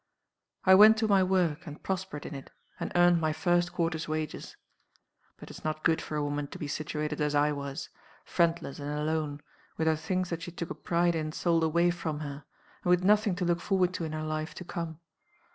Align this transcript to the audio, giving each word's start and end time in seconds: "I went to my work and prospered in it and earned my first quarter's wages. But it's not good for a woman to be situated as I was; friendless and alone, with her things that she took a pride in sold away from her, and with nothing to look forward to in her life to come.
"I 0.65 0.73
went 0.73 0.97
to 0.97 1.07
my 1.07 1.21
work 1.21 1.67
and 1.67 1.83
prospered 1.83 2.25
in 2.25 2.33
it 2.33 2.49
and 2.79 2.91
earned 2.95 3.21
my 3.21 3.31
first 3.31 3.71
quarter's 3.71 4.07
wages. 4.07 4.57
But 5.37 5.51
it's 5.51 5.63
not 5.63 5.83
good 5.83 6.01
for 6.01 6.15
a 6.15 6.23
woman 6.23 6.47
to 6.47 6.57
be 6.57 6.67
situated 6.67 7.21
as 7.21 7.35
I 7.35 7.51
was; 7.51 7.89
friendless 8.25 8.79
and 8.79 8.89
alone, 8.89 9.41
with 9.77 9.85
her 9.85 9.95
things 9.95 10.31
that 10.31 10.41
she 10.41 10.49
took 10.51 10.71
a 10.71 10.73
pride 10.73 11.13
in 11.13 11.31
sold 11.33 11.63
away 11.63 11.91
from 11.91 12.21
her, 12.21 12.45
and 12.83 12.89
with 12.89 13.03
nothing 13.03 13.35
to 13.35 13.45
look 13.45 13.59
forward 13.61 13.93
to 13.93 14.03
in 14.03 14.13
her 14.13 14.23
life 14.25 14.55
to 14.55 14.63
come. 14.63 14.99